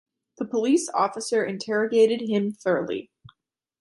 [0.39, 3.11] The police officer interrogated him thoroughly.